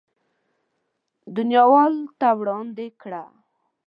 [1.35, 3.23] دنياوالو ته وړاندې کړه.